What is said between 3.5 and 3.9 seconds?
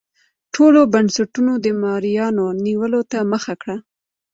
کړه.